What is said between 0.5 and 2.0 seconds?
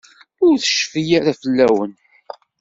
tecfi ara fell-awen.